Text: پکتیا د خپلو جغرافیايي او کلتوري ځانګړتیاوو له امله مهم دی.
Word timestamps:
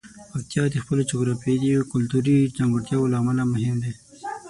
پکتیا 0.31 0.63
د 0.71 0.75
خپلو 0.83 1.01
جغرافیايي 1.11 1.71
او 1.77 1.83
کلتوري 1.93 2.37
ځانګړتیاوو 2.57 3.11
له 3.11 3.17
امله 3.21 3.43
مهم 3.53 3.77
دی. 3.83 3.93